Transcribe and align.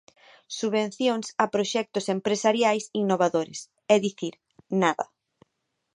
Subvencións 0.59 1.25
a 1.43 1.45
proxectos 1.55 2.05
empresariais 2.15 2.83
innovadores; 3.01 3.59
é 3.93 3.97
dicir, 4.05 4.33
nada. 4.81 5.05